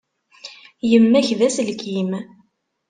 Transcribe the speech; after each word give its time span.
Yemma-k 0.89 1.27
d 1.37 1.39
aselkim. 1.47 2.11